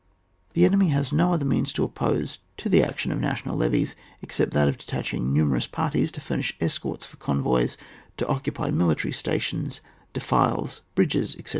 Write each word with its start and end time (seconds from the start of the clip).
The 0.53 0.65
enemy 0.65 0.87
has 0.87 1.11
no 1.11 1.31
other 1.31 1.45
means 1.45 1.71
to 1.73 1.83
oppose 1.83 2.39
to 2.57 2.69
the 2.69 2.81
action 2.81 3.11
of 3.11 3.19
national 3.21 3.55
levies 3.55 3.95
except 4.23 4.51
that 4.53 4.67
of 4.67 4.79
detaching 4.79 5.31
numerous 5.31 5.67
parties 5.67 6.11
to 6.13 6.19
furnish 6.19 6.57
escorts 6.59 7.05
for 7.05 7.17
convoys 7.17 7.77
to 8.17 8.25
occupy 8.27 8.71
military 8.71 9.11
stations, 9.13 9.79
defiles, 10.11 10.81
bridges, 10.95 11.35
etc. 11.35 11.49